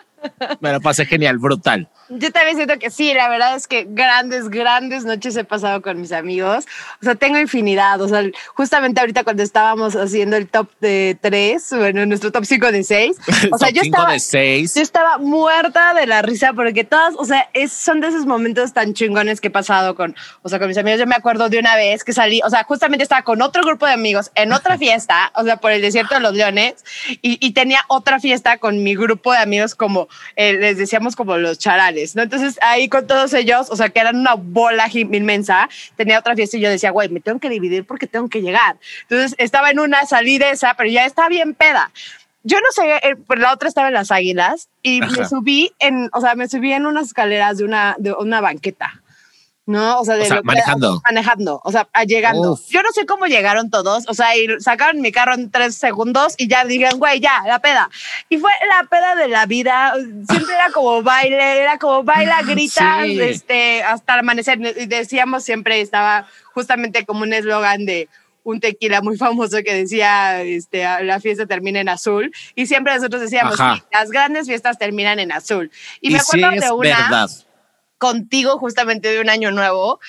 [0.60, 1.88] Me la pasé genial, brutal.
[2.10, 6.00] Yo también siento que sí, la verdad es que grandes, grandes noches he pasado con
[6.00, 6.66] mis amigos.
[7.02, 8.00] O sea, tengo infinidad.
[8.00, 8.22] O sea,
[8.54, 13.16] justamente ahorita cuando estábamos haciendo el top de tres, bueno, nuestro top cinco de seis,
[13.52, 14.74] o sea, Top yo estaba, de seis.
[14.74, 18.72] yo estaba muerta de la risa porque todas, o sea, es, son de esos momentos
[18.72, 21.00] tan chingones que he pasado con, o sea, con mis amigos.
[21.00, 23.86] Yo me acuerdo de una vez que salí, o sea, justamente estaba con otro grupo
[23.86, 26.84] de amigos en otra fiesta, o sea, por el desierto de los leones,
[27.20, 31.36] y, y tenía otra fiesta con mi grupo de amigos como, eh, les decíamos como
[31.36, 32.22] los charales, ¿no?
[32.22, 36.56] Entonces ahí con todos ellos, o sea, que eran una bola inmensa, tenía otra fiesta
[36.56, 38.76] y yo decía, güey, me tengo que dividir porque tengo que llegar.
[39.02, 41.90] Entonces estaba en una salida esa, pero ya estaba bien peda
[42.44, 45.12] yo no sé, eh, la otra estaba en las águilas y Ajá.
[45.12, 49.02] me subí en, o sea, me subí en unas escaleras de una, de una banqueta.
[49.68, 50.00] ¿No?
[50.00, 51.02] O sea, de O sea, lo que- manejando.
[51.04, 52.52] manejando, o sea, llegando.
[52.52, 52.68] Uf.
[52.70, 56.34] Yo no sé cómo llegaron todos, o sea, y sacaron mi carro en tres segundos
[56.38, 57.90] y ya dijeron, güey, ya, la peda.
[58.30, 59.92] Y fue la peda de la vida,
[60.26, 63.20] siempre era como baile, era como baila, grita, Sí.
[63.20, 64.58] este, hasta el amanecer.
[64.78, 68.08] Y decíamos siempre, estaba justamente como un eslogan de
[68.44, 72.32] un tequila muy famoso que decía, este, la fiesta termina en azul.
[72.54, 73.56] Y siempre nosotros decíamos.
[73.58, 75.70] "Sí, las grandes fiestas terminan en azul.
[76.00, 77.28] Y, Y, me sí acuerdo es de una verdad.
[77.98, 80.00] Contigo justamente de un año nuevo,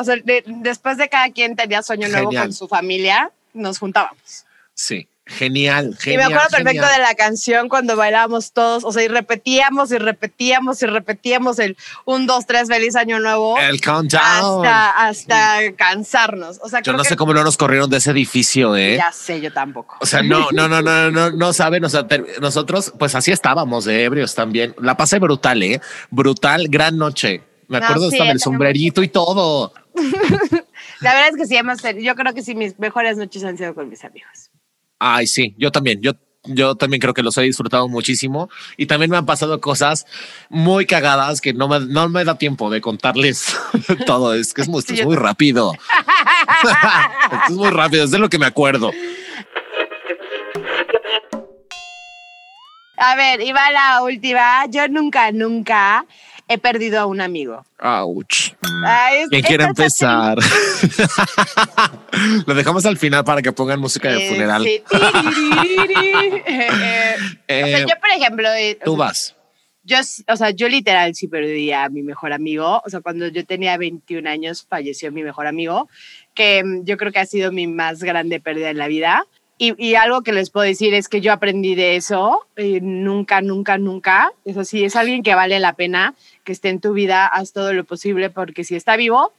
[0.00, 2.44] o sea, de- después de cada quien tenía sueño nuevo Genial.
[2.46, 4.44] con su familia, nos juntábamos.
[4.74, 6.30] Sí, genial, y genial.
[6.30, 10.82] me acuerdo perfecto de la canción cuando bailábamos todos, o sea, y repetíamos y repetíamos
[10.82, 13.58] y repetíamos el un, dos, tres, feliz año nuevo.
[13.58, 14.66] El countdown.
[14.66, 16.58] hasta, hasta cansarnos.
[16.62, 18.96] O sea, Yo no sé cómo no nos corrieron de ese edificio, ¿eh?
[18.96, 19.96] Ya sé, yo tampoco.
[20.00, 21.84] O sea, no, no, no, no, no, no saben.
[21.84, 22.06] O sea,
[22.40, 24.74] nosotros, pues así estábamos de ebrios también.
[24.80, 25.80] La pasé brutal, ¿eh?
[26.10, 27.42] Brutal, gran noche.
[27.68, 29.74] Me No, acuerdo sí, hasta del sombrerito y todo.
[31.00, 33.56] La verdad es que sí, hemos tenido- yo creo que sí, mis mejores noches han
[33.58, 34.50] sido con mis amigos.
[34.98, 36.00] Ay, sí, yo también.
[36.02, 36.12] Yo
[36.44, 40.06] yo también creo que los he disfrutado muchísimo y también me han pasado cosas
[40.48, 43.56] muy cagadas que no me, no me da tiempo de contarles
[44.06, 44.34] todo.
[44.34, 45.72] Es que es muy, es muy rápido.
[47.48, 48.92] es muy rápido, es de lo que me acuerdo.
[52.96, 54.66] A ver, iba la última.
[54.66, 56.04] Yo nunca, nunca
[56.48, 57.64] he perdido a un amigo.
[57.80, 58.52] Ouch.
[59.14, 60.38] Es- ¿Quién quiere empezar?
[62.46, 64.62] Lo dejamos al final para que pongan música de Eh, funeral.
[64.64, 64.82] sí.
[66.46, 67.16] Eh,
[67.48, 69.34] Eh, o sea, yo, por ejemplo, eh, o Tú sea, vas.
[69.84, 69.96] yo,
[70.28, 72.82] o sea, yo literal sí perdí a mi mejor amigo.
[72.84, 75.88] O sea, cuando yo tenía 21 años falleció mi mejor amigo,
[76.34, 79.24] que mm, yo creo que ha sido mi más grande pérdida en la vida.
[79.58, 82.46] Y, y algo que les puedo decir es que yo aprendí de eso.
[82.56, 84.32] eh, nunca, nunca, nunca.
[84.44, 87.26] Eso sí, es alguien que vale la pena que esté en tu vida.
[87.26, 89.32] Haz todo lo posible porque si está vivo,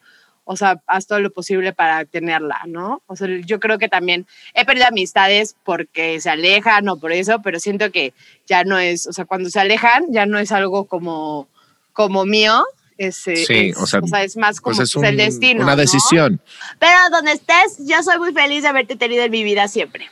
[0.51, 3.03] o sea, haz todo lo posible para tenerla, ¿no?
[3.05, 7.41] O sea, yo creo que también he perdido amistades porque se alejan o por eso,
[7.43, 8.13] pero siento que
[8.47, 11.47] ya no es, o sea, cuando se alejan ya no es algo como,
[11.93, 12.63] como mío.
[12.99, 15.63] Es, eh, Sí, es- o sea, es más como Pues es pues, el un- destino.
[15.63, 15.81] una ¿no?
[15.81, 16.41] decisión.
[16.79, 20.09] Pero donde estés, yo soy muy feliz de haberte tenido en mi vida siempre.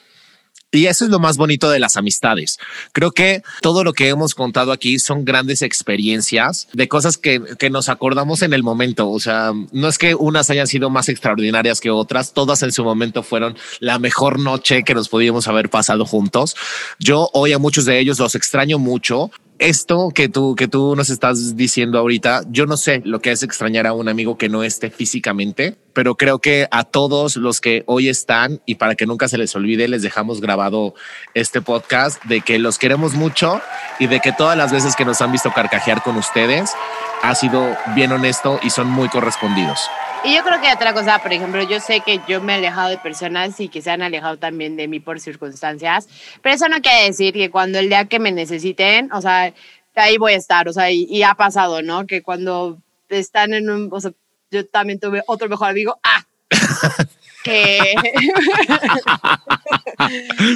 [0.72, 2.58] Y eso es lo más bonito de las amistades.
[2.92, 7.70] Creo que todo lo que hemos contado aquí son grandes experiencias de cosas que, que
[7.70, 9.10] nos acordamos en el momento.
[9.10, 12.84] O sea, no es que unas hayan sido más extraordinarias que otras, todas en su
[12.84, 16.56] momento fueron la mejor noche que nos podíamos haber pasado juntos.
[17.00, 19.32] Yo hoy a muchos de ellos los extraño mucho.
[19.60, 23.42] Esto que tú, que tú nos estás diciendo ahorita, yo no sé lo que es
[23.42, 27.84] extrañar a un amigo que no esté físicamente, pero creo que a todos los que
[27.88, 30.94] hoy están y para que nunca se les olvide, les dejamos grabado
[31.34, 33.60] este podcast de que los queremos mucho
[33.98, 36.72] y de que todas las veces que nos han visto carcajear con ustedes
[37.24, 39.80] ha sido bien honesto y son muy correspondidos.
[40.24, 42.90] Y yo creo que otra cosa, por ejemplo, yo sé que yo me he alejado
[42.90, 46.08] de personas y que se han alejado también de mí por circunstancias,
[46.42, 49.54] pero eso no quiere decir que cuando el día que me necesiten, o sea,
[49.96, 52.06] ahí voy a estar, o sea, y, y ha pasado, ¿no?
[52.06, 52.78] Que cuando
[53.10, 54.12] están en un, o sea,
[54.52, 56.24] yo también tuve otro mejor amigo, ah,
[57.44, 57.80] que,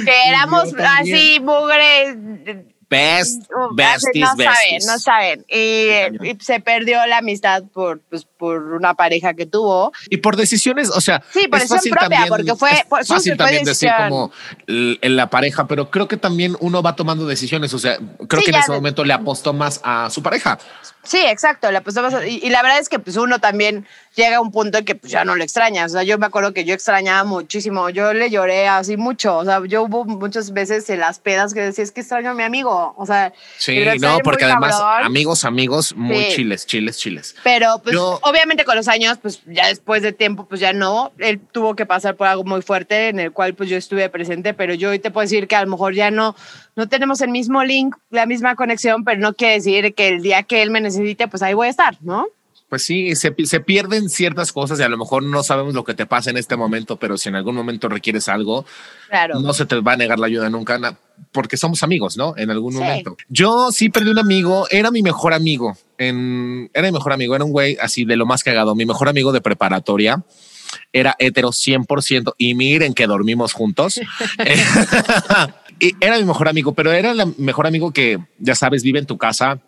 [0.04, 4.84] que éramos así, mugre, Best, Uh, besties, no besties.
[4.84, 5.46] saben, no saben.
[5.48, 9.92] Y, y se perdió la amistad por, pues, por una pareja que tuvo.
[10.10, 13.06] Y por decisiones, o sea, Sí, por es fácil propia, también- porque fue- es por-
[13.06, 14.08] fácil también decir decisión.
[14.08, 14.32] como
[14.66, 17.72] l- en la pareja, pero creo que también uno va tomando decisiones.
[17.72, 20.58] O sea, creo Sí, que en ese momento le apostó más a su pareja.
[21.04, 21.70] Sí, exacto.
[21.70, 24.50] La apostamos a- y, y la verdad es que pues uno también llega a un
[24.52, 25.84] punto en que pues ya no lo extraña.
[25.84, 27.88] O sea, yo me acuerdo que yo extrañaba muchísimo.
[27.90, 29.36] Yo le lloré así mucho.
[29.38, 32.34] O sea, yo hubo muchas veces en las pedas que decía, es que extraño a
[32.34, 32.94] mi amigo.
[32.96, 35.06] O sea, Sí, no, porque además, cabrón.
[35.06, 36.36] amigos, amigos, muy Sí.
[36.36, 37.34] chiles, chiles, chiles.
[37.42, 41.12] Pero pues Yo- obviamente con los años, pues ya después de tiempo, pues ya no.
[41.18, 44.54] Él tuvo que pasar por algo muy fuerte en el cual pues yo estuve presente,
[44.54, 46.34] pero yo hoy te puedo decir que a lo mejor ya no,
[46.74, 50.42] no tenemos el mismo link, la misma conexión, pero no quiere decir que el día
[50.42, 52.26] que él me necesite, pues ahí voy a estar, ¿no?
[52.72, 55.84] Pues sí, se, pi- se pierden ciertas cosas y a lo mejor no sabemos lo
[55.84, 58.64] que te pasa en este momento, pero si en algún momento requieres algo,
[59.10, 59.40] Claro.
[59.40, 60.98] no se te va a negar la ayuda nunca,
[61.32, 62.32] porque somos amigos, ¿no?
[62.38, 62.78] En algún Sí.
[62.78, 63.18] momento.
[63.28, 67.44] Yo sí perdí un amigo, era mi mejor amigo, en, era mi mejor amigo, era
[67.44, 70.24] un güey así de lo más cagado, mi mejor amigo de preparatoria.
[70.94, 74.00] Era hetero 100% y miren que dormimos juntos.
[75.78, 79.04] y era mi mejor amigo, pero era el mejor amigo que, ya sabes, vive en
[79.04, 79.60] tu casa,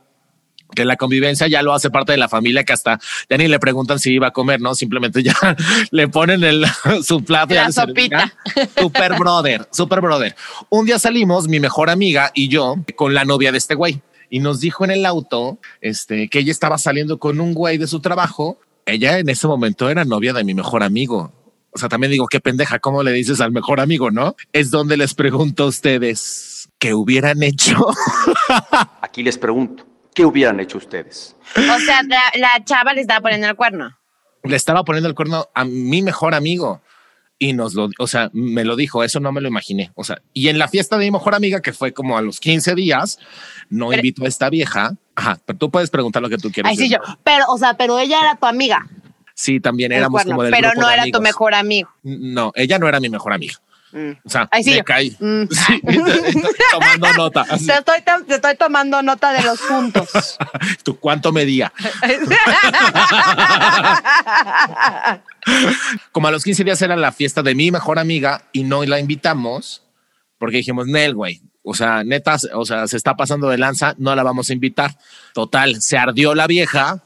[0.75, 3.59] que la convivencia ya lo hace parte de la familia, que hasta ya ni le
[3.59, 4.75] preguntan si iba a comer, ¿no?
[4.75, 5.35] Simplemente ya
[5.91, 6.67] le ponen el,
[7.03, 7.55] su plato.
[7.55, 8.33] y La sopita.
[8.79, 10.35] Super brother, super brother.
[10.71, 14.01] Un día salimos, mi mejor amiga y yo, con la novia de este güey.
[14.31, 17.87] Y nos dijo en el auto este, que ella estaba saliendo con un güey de
[17.87, 18.59] su trabajo.
[18.87, 21.33] Ella en ese momento era novia de mi mejor amigo.
[21.71, 24.37] O sea, también digo, qué pendeja, ¿cómo le dices al mejor amigo, no?
[24.53, 27.89] Es donde les pregunto a ustedes qué hubieran hecho.
[29.03, 31.37] Aquí les pregunto, ¿qué hubieran hecho ustedes?
[31.57, 33.97] O sea, la, la chava le estaba poniendo el cuerno.
[34.43, 36.81] le estaba poniendo el cuerno a mi mejor amigo
[37.39, 39.91] y nos lo, o sea, me lo dijo, eso no me lo imaginé.
[39.95, 42.41] O sea, y en la fiesta de mi mejor amiga, que fue como a los
[42.41, 43.19] 15 días,
[43.69, 44.95] no Pero- invitó a esta vieja.
[45.17, 46.71] Ajá, pero tú puedes preguntar lo que tú quieras.
[46.71, 46.99] Ay, sí, yo.
[47.23, 48.87] Pero, o sea, pero ella era tu amiga.
[49.35, 51.91] Sí, también éramos cuerno, como del pero grupo no de era tu mejor amigo.
[52.05, 53.55] No, ella no era mi mejor amiga.
[53.95, 54.11] Mm.
[54.25, 55.17] O sea, Ay, sí, me caí.
[55.21, 55.45] Mm.
[55.51, 55.81] Sí,
[56.73, 57.45] tomando nota.
[57.49, 60.37] Te estoy, te estoy tomando nota de los puntos.
[60.83, 61.73] ¿Tú cuánto medía?
[66.13, 68.99] Como a los 15 días era la fiesta de mi mejor amiga y no la
[68.99, 69.83] invitamos
[70.39, 71.41] porque dijimos, Nel, güey.
[71.63, 74.97] O sea, neta, o sea, se está pasando de lanza, no la vamos a invitar.
[75.33, 77.03] Total, se ardió la vieja.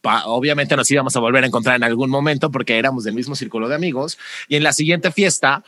[0.00, 3.34] Pa- obviamente nos íbamos a volver a encontrar en algún momento porque éramos del mismo
[3.34, 4.16] círculo de amigos.
[4.48, 5.62] Y en la siguiente fiesta,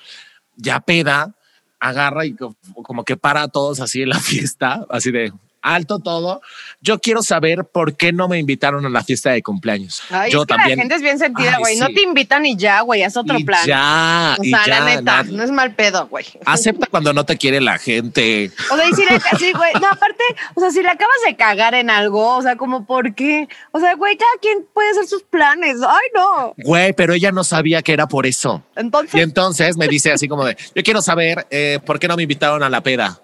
[0.60, 1.34] ya peda,
[1.78, 5.98] agarra y co- como que para a todos así en la fiesta, así de alto
[5.98, 6.40] todo.
[6.80, 10.02] Yo quiero saber por qué no me invitaron a la fiesta de cumpleaños.
[10.10, 10.76] Ay, Yo es que también.
[10.78, 11.76] la gente es bien sentida, güey.
[11.76, 13.02] No te invitan y ya, güey.
[13.02, 13.66] Haz otro Y plan.
[13.66, 15.22] Ya, o y sea, ya, la neta, nada.
[15.24, 16.24] no es mal pedo, güey.
[16.46, 18.50] Acepta cuando no te quiere la gente.
[18.70, 21.36] O sea, y si la, sí, güey, no, aparte, o sea, si le acabas de
[21.36, 23.48] cagar en algo, o sea, como, ¿por qué?
[23.72, 25.76] O sea, güey, cada quien puede hacer sus planes.
[25.86, 26.54] Ay, no.
[26.58, 28.62] Güey, pero ella no sabía que era por eso.
[28.76, 32.16] Entonces, Y entonces me dice así como de, yo quiero saber eh, por qué no
[32.16, 33.20] me invitaron a la peda.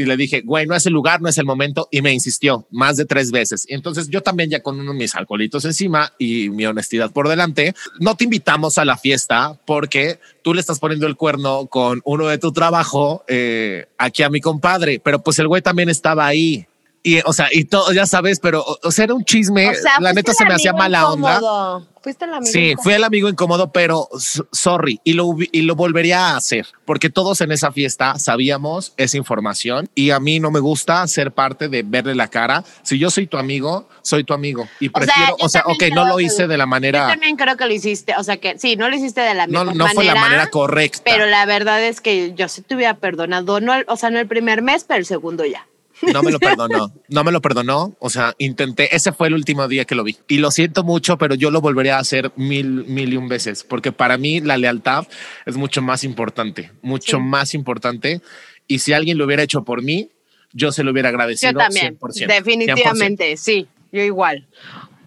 [0.00, 1.88] Y le dije, güey, no es el lugar, no es el momento.
[1.90, 3.66] Y me insistió más de tres veces.
[3.68, 7.28] Y entonces yo también ya con uno de mis alcoholitos encima y mi honestidad por
[7.28, 12.00] delante, no te invitamos a la fiesta porque tú le estás poniendo el cuerno con
[12.04, 15.00] uno de tu trabajo eh, aquí a mi compadre.
[15.04, 16.66] Pero pues el güey también estaba ahí.
[17.02, 19.70] Y, o sea, y todo, ya sabes, pero, o, sea, era un chisme.
[19.70, 21.36] o sea, la neta se me hacía mala onda.
[21.36, 21.86] incómodo.
[22.02, 22.52] Fuiste el amigo.
[22.52, 22.82] Sí, incómodo.
[22.82, 24.08] fui el amigo incómodo, pero
[24.52, 29.16] sorry, y lo, y lo volvería a hacer, porque todos en esa fiesta sabíamos esa
[29.16, 32.64] información y a mí no me gusta ser parte de verle la cara.
[32.82, 35.62] Si yo soy tu amigo, soy tu amigo y O sea, prefiero, yo o sea,
[35.66, 38.24] ok, no lo que- hice de la Yo manera, también creo que lo hiciste, o
[38.24, 41.00] sea que sí, no lo hiciste de la no, mejor no fue la manera correcta.
[41.04, 44.26] Pero la verdad es que yo sí te hubiera perdonado, no, o sea, no el
[44.26, 45.66] primer mes, pero el segundo ya.
[46.12, 47.94] No me lo perdonó, no me lo perdonó.
[47.98, 50.16] O sea, intenté, ese fue el último día que lo vi.
[50.28, 53.64] Y lo siento mucho, pero yo lo volvería a hacer mil, mil y un veces,
[53.64, 55.06] porque para mí la lealtad
[55.46, 57.22] es mucho más importante, mucho Sí.
[57.22, 58.20] más importante.
[58.66, 60.10] Y si alguien lo hubiera hecho por mí,
[60.52, 61.52] yo se lo hubiera agradecido.
[61.52, 64.46] Yo también, 100%, definitivamente, sí, yo igual.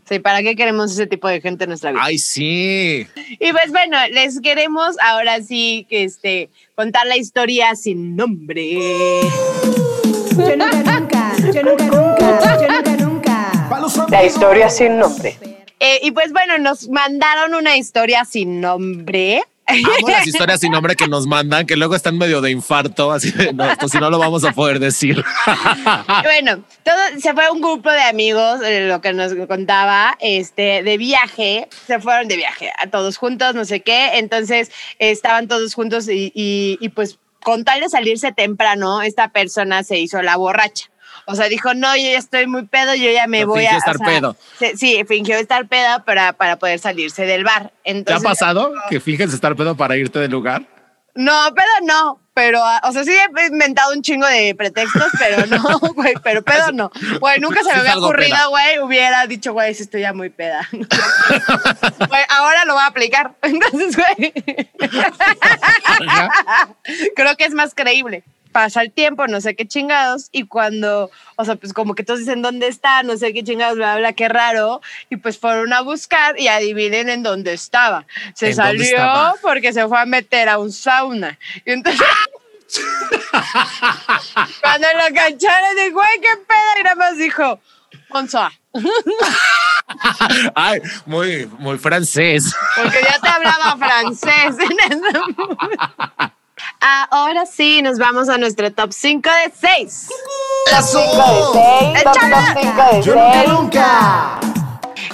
[0.08, 1.94] Sí, ¿para qué queremos ese tipo de gente en nuestra 100%.
[1.94, 2.04] vida?
[2.06, 3.08] Ay, sí.
[3.40, 9.22] Y pues bueno, les queremos ahora sí que este contar la historia sin nombre.
[10.38, 14.08] Yo nunca, nunca, yo nunca, nunca, yo nunca, nunca.
[14.10, 15.38] La historia sin nombre.
[15.80, 19.44] Eh, y pues bueno, nos mandaron una historia sin nombre.
[19.66, 23.32] Amo las historias sin nombre que nos mandan, que luego están medio de infarto, así
[23.32, 25.24] de, no, esto si no lo vamos a poder decir.
[26.24, 30.98] bueno, todo, se fue un grupo de amigos, eh, lo que nos contaba, este, de
[30.98, 34.70] viaje, se fueron de viaje, a todos juntos, no sé qué, entonces
[35.00, 39.84] eh, estaban todos juntos y, y- y, pues con tal de salirse temprano, esta persona
[39.84, 40.90] se hizo la borracha.
[41.26, 43.76] O sea, dijo, no, yo ya estoy muy pedo, yo ya me Pero voy fingió
[43.76, 43.80] a...
[43.80, 44.36] estar o sea, pedo.
[44.60, 47.72] se- sí, fingió estar pedo para, para poder salirse del bar.
[47.84, 50.64] ¿Te ha Entonces, pasado que finges estar pedo para irte del lugar?
[51.16, 55.46] No, pedo no, pero, ah, o sea, sí he inventado un chingo de pretextos, pero
[55.46, 55.62] no,
[55.94, 56.92] güey, pero pedo no.
[57.20, 60.68] Güey, nunca se me había ocurrido, güey, hubiera dicho, güey, sí estoy ya muy peda.
[60.72, 63.36] Güey, ahora lo voy a aplicar.
[63.42, 64.34] Entonces, güey,
[67.16, 68.24] creo que es más creíble.
[68.54, 72.20] Pasa el tiempo, no sé qué chingados, y cuando, o sea, pues como que todos
[72.20, 75.82] dicen dónde está, no sé qué chingados, bla, bla, qué raro, y pues fueron a
[75.82, 78.06] buscar y adivinen en dónde estaba.
[78.36, 79.34] Se ¿En dónde salió estaba?
[79.42, 81.38] porque se fue a meter a un sauna.
[81.66, 82.08] Y entonces,
[84.62, 87.60] cuando lo cacharon, de güey, qué pedo, y nada más dijo,
[88.10, 88.52] Onza,
[90.56, 92.56] Ay, muy, muy francés.
[92.76, 96.34] porque ya te hablaba francés en ese momento.
[96.80, 100.10] Ahora sí, nos vamos a nuestro top 5 de 6.
[103.04, 104.40] Yo nunca, nunca.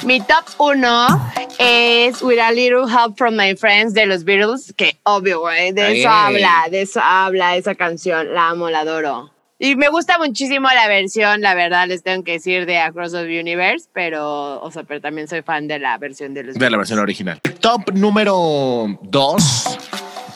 [0.03, 4.97] Mi top 1 es With a Little Help from My Friends de los Beatles, que
[5.03, 5.99] obvio, güey, de Ay.
[5.99, 9.31] eso habla, de eso habla esa canción, la amo, la adoro.
[9.61, 13.39] Y me gusta muchísimo la versión, la verdad, les tengo que decir de Across the
[13.39, 16.77] Universe, pero, o sea, pero también soy fan de la versión de los De la
[16.77, 17.41] versión original.
[17.59, 19.77] Top número dos,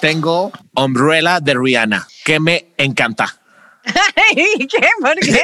[0.04, 3.43] tengo Umbrella de Rihanna, que me encanta.
[4.36, 4.88] ¿Y qué?
[5.02, 5.42] ¿Por qué?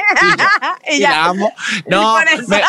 [0.90, 1.10] Y Y ya.
[1.10, 1.52] la amo.
[1.86, 2.60] No, me-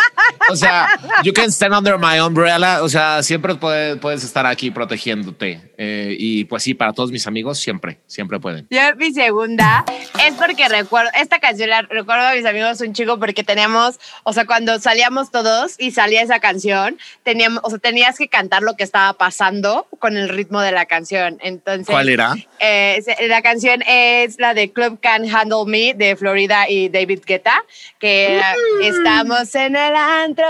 [0.50, 0.90] o sea,
[1.24, 2.84] you can stand under my umbrella.
[2.84, 5.74] O sea, siempre puede- puedes estar aquí protegiéndote.
[5.78, 8.68] Eh, y pues sí, para todos mis amigos, siempre, siempre pueden.
[8.70, 9.84] Yo mi segunda
[10.26, 14.34] es porque recuerdo, esta canción la recuerdo a mis amigos un chico porque teníamos, o
[14.34, 18.76] sea, cuando salíamos todos y salía esa canción, teníamos, o sea, tenías que cantar lo
[18.76, 21.38] que estaba pasando con el ritmo de la canción.
[21.42, 22.34] Entonces, ¿Cuál era?
[22.60, 27.64] eh, la canción es la de Club Can Handle Me de Florida y David Guetta,
[28.00, 30.46] que era, estamos en el antro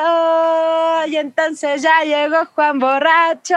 [1.07, 3.55] y entonces ya llegó Juan Borracho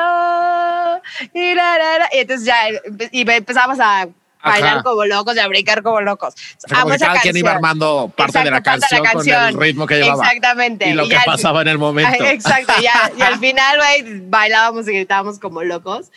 [1.32, 2.68] y, la, la, la, y entonces ya
[3.10, 4.08] y empezamos a
[4.44, 6.34] bailar como locos y a brincar como locos.
[6.70, 7.64] Amo que esa cada quien iba canción.
[7.70, 10.24] armando parte de la Exacto, parte canción con el ritmo que llevaba.
[10.24, 10.88] Exactamente.
[10.88, 12.24] Y lo que ya al- pasaba en el momento.
[12.24, 16.10] Exacto, ya, y al final, güey, bailábamos y gritábamos como locos.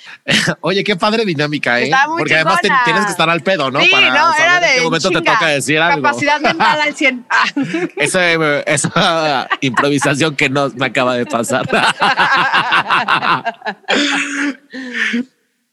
[0.61, 1.85] Oye, qué padre dinámica, ¿eh?
[1.85, 2.83] Estaba muy Porque además te- chingona.
[2.85, 3.81] tienes que estar al pedo, ¿no?
[3.81, 5.21] Sí, Para no, saber era en de qué momento chinga.
[5.21, 6.01] te toca decir algo.
[6.01, 7.25] Capacidad mental al 100.
[7.29, 7.43] Ah.
[7.97, 11.67] Ese- esa improvisación que nos me acaba de pasar.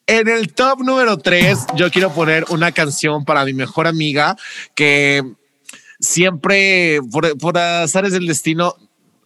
[0.06, 4.36] En el top número 3, yo quiero poner una canción para mi mejor amiga
[4.74, 5.22] que
[5.98, 8.74] siempre, por, por azares del destino,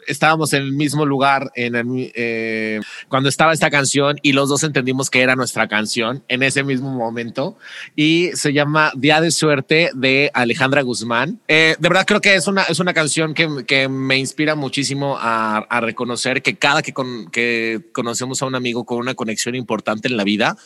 [0.08, 4.62] estábamos en el mismo lugar en el, eh, cuando estaba esta canción y los dos
[4.64, 7.56] entendimos que era nuestra canción en ese mismo momento
[7.94, 11.40] y se llama Día de Suerte de Alejandra Guzmán.
[11.48, 15.16] Eh, de verdad creo que es una, es una canción que, que me inspira muchísimo
[15.18, 19.54] a, a reconocer que cada que, con, que conocemos a un amigo con una conexión
[19.54, 20.56] importante en la vida,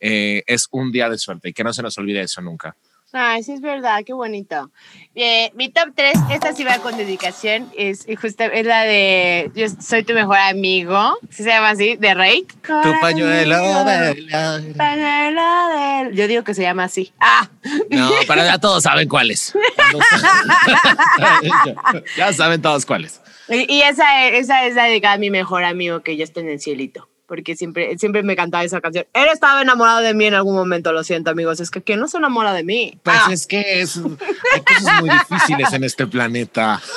[0.00, 2.76] eh, es un día de suerte y que no se nos olvide eso nunca.
[3.12, 4.70] Ay, sí es verdad, qué bonito.
[5.16, 9.66] Eh, mi top 3, esta sí va con dedicación, es, justo, es la de Yo
[9.68, 11.96] soy tu mejor amigo, ¿sí se llama así?
[11.96, 12.46] De Rake.
[12.62, 14.74] Tu pañuelo de...
[14.76, 15.42] Pañuelo
[15.74, 16.14] de...
[16.14, 17.12] Yo digo que se llama así.
[17.18, 17.48] Ah.
[17.90, 19.54] No, pero ya todos saben cuáles.
[22.16, 23.20] ya saben todos cuáles.
[23.48, 26.48] Y, y esa, esa es la dedicada a mi mejor amigo que ya está en
[26.48, 27.09] el cielito.
[27.30, 29.06] Porque siempre, siempre me cantaba esa canción.
[29.12, 31.60] Él estaba enamorado de mí en algún momento, lo siento, amigos.
[31.60, 32.98] Es que ¿quién no se enamora de mí?
[33.04, 33.32] Pues Ah.
[33.32, 36.80] es que es, hay cosas muy difíciles en este planeta.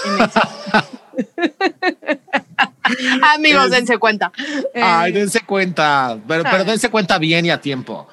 [3.35, 4.31] Amigos, es- dense cuenta.
[4.75, 8.07] Ay, Eh, dense cuenta, pero, pero dense cuenta bien y a tiempo.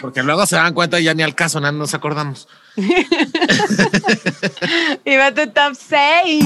[0.00, 2.46] Porque luego se dan cuenta y ya ni al caso, no nos acordamos.
[5.04, 6.44] y va tu top 6.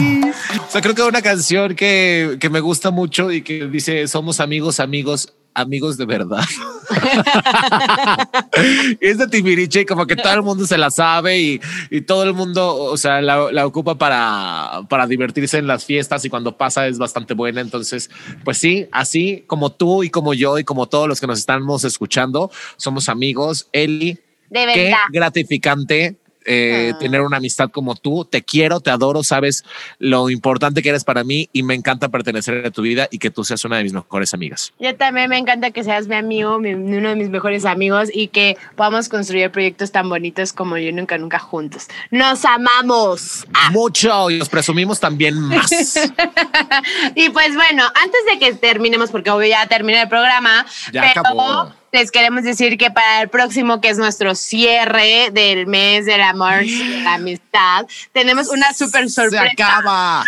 [0.67, 4.41] O sea, creo que una canción que, que me gusta mucho y que dice somos
[4.41, 6.45] amigos, amigos, amigos de verdad.
[9.01, 11.61] es de Timbiriche y como que todo el mundo se la sabe y,
[11.91, 16.25] y todo el mundo, o sea, la, la ocupa para, para divertirse en las fiestas
[16.25, 17.61] y cuando pasa es bastante buena.
[17.61, 18.11] Entonces,
[18.45, 21.85] pues sí, así como tú y como yo y como todos los que nos estamos
[21.85, 23.69] escuchando, somos amigos.
[23.73, 24.19] Eli,
[24.51, 24.99] De qué verdad.
[25.13, 26.17] gratificante
[26.49, 26.99] eh, Ah.
[27.01, 28.25] tener una amistad como tú.
[28.25, 29.65] Te quiero, te adoro, sabes
[29.99, 33.31] lo importante que eres para mí y me encanta pertenecer a tu vida y que
[33.31, 34.73] tú seas una de mis mejores amigas.
[34.79, 38.29] Yo también me encanta que seas mi amigo, mi- uno de mis mejores amigos y
[38.29, 41.89] que podamos construir proyectos tan bonitos como yo nunca, nunca juntos.
[42.13, 43.45] ¡Nos amamos!
[43.73, 45.69] Mucho y nos presumimos también más.
[47.17, 51.21] Y pues bueno, antes de que terminemos, porque obvio ya terminé el programa, Ya pero
[51.23, 51.73] acabó.
[51.93, 56.63] Les queremos decir que para el próximo, que es nuestro cierre del mes del amor
[56.65, 59.45] y de la amistad, tenemos una súper Se sorpresa.
[59.53, 60.25] acaba.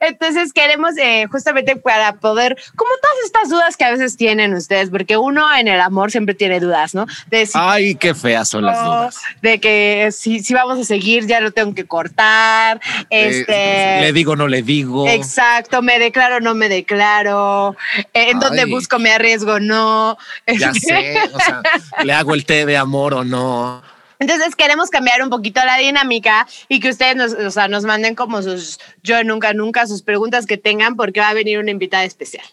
[0.00, 4.90] Entonces queremos eh, justamente para poder, como todas estas dudas que a veces tienen ustedes,
[4.90, 7.06] porque uno en el amor siempre tiene dudas, ¿no?
[7.28, 9.20] De si Ay, qué feas son las dudas.
[9.42, 13.98] de que si, si vamos a seguir ya lo tengo que cortar, este...
[13.98, 15.08] Eh, le digo, no le digo.
[15.08, 17.76] Exacto, me declaro, no me declaro,
[18.12, 18.70] eh, en donde Ay.
[18.70, 20.16] busco, me arriesgo, no.
[20.46, 21.62] Ya Este, sé, o sea,
[22.04, 23.82] le hago el té de amor o no.
[24.18, 28.14] Entonces queremos cambiar un poquito la dinámica y que ustedes nos, o sea, nos manden
[28.14, 32.04] como sus yo nunca, nunca, sus preguntas que tengan porque va a venir una invitada
[32.04, 32.44] especial.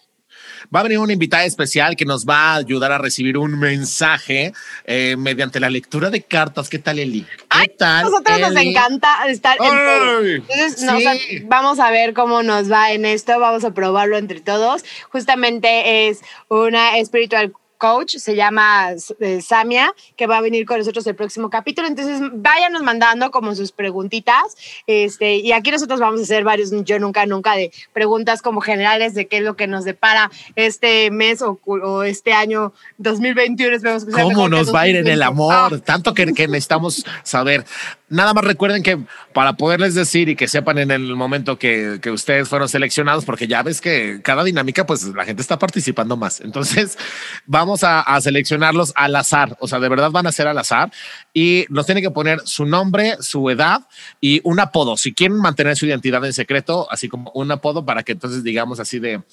[0.74, 4.54] Va a venir una invitada especial que nos va a ayudar a recibir un mensaje
[4.86, 6.70] eh, mediante la lectura de cartas.
[6.70, 7.22] ¿Qué tal, Eli?
[7.22, 8.06] ¿Qué Ay, tal?
[8.06, 11.40] nosotros nos encanta estar en Entonces, sí.
[11.46, 14.86] vamos a ver cómo nos va en esto, vamos a probarlo entre todos.
[15.10, 17.52] Justamente es una espiritual
[17.82, 21.88] coach, se llama eh, Samia, que va a venir con nosotros el próximo capítulo.
[21.88, 24.56] Entonces, váyanos mandando como sus preguntitas.
[24.86, 29.16] Este, y aquí nosotros vamos a hacer varios, yo nunca, nunca, de preguntas como generales
[29.16, 33.78] de qué es lo que nos depara este mes o, o este año 2021.
[33.78, 35.24] Esperemos que ¿Cómo nos va a ir en el 2020.
[35.26, 35.54] amor?
[35.74, 37.66] Ah, Tanto que, que necesitamos saber.
[38.12, 39.00] Nada más recuerden que
[39.34, 43.48] para poderles decir y que sepan en el momento que, que ustedes fueron seleccionados, porque
[43.48, 46.42] ya ves que cada dinámica, pues la gente está participando más.
[46.42, 46.98] Entonces,
[47.46, 49.58] vamos a, a seleccionarlos al azar.
[49.62, 50.92] O sea, de verdad van a ser al azar
[51.34, 53.88] y nos tienen que poner su nombre, su edad
[54.20, 54.98] y un apodo.
[54.98, 58.80] Si quieren mantener su identidad en secreto, así como un apodo para que entonces digamos
[58.82, 59.24] así de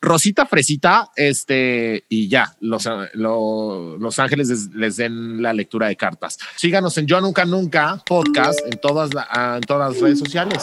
[0.00, 5.96] Rosita Fresita, este, y ya, los, lo- los ángeles les, les den la lectura de
[5.96, 6.38] cartas.
[6.56, 10.62] Síganos en Yo Nunca Nunca podcast en todas, la- ah, en todas las redes sociales.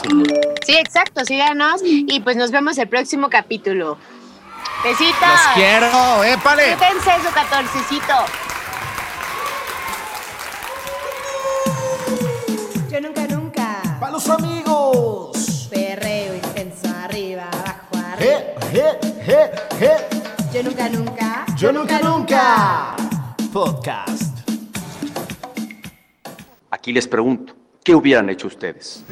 [0.66, 3.98] Sí, exacto, síganos y pues nos vemos el próximo capítulo.
[4.84, 5.14] Besitos.
[5.22, 6.64] Los quiero, épale.
[6.74, 8.14] Quítense su catorcecito.
[12.92, 13.82] Yo nunca, nunca.
[14.00, 15.68] ¡Para los amigos!
[15.70, 18.40] Perreo intenso, arriba, abajo, arriba.
[18.72, 20.54] ¡Je, je, je, je!
[20.54, 21.46] Yo nunca, nunca.
[21.58, 22.96] ¡Yo nunca, nunca!
[23.54, 24.31] Podcast.
[26.72, 27.54] Aquí les pregunto,
[27.84, 29.04] ¿qué hubieran hecho ustedes?